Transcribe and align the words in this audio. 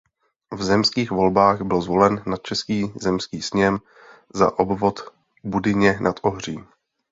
V 0.51 0.63
zemských 0.63 1.11
volbách 1.11 1.61
byl 1.61 1.81
zvolen 1.81 2.23
na 2.25 2.37
Český 2.37 2.91
zemský 2.95 3.41
sněm 3.41 3.79
za 4.33 4.59
obvod 4.59 4.99
Budyně 5.43 5.97
nad 6.01 6.19
Ohří. 6.21 6.59